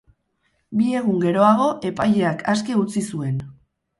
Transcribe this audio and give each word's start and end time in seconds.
Bi 0.79 0.87
egun 1.01 1.19
geroago, 1.25 1.67
epaileak 1.91 2.43
aske 2.55 2.79
utzi 2.85 3.07
zuen. 3.13 3.39